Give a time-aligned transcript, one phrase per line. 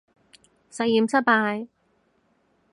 [0.71, 1.67] 實驗失敗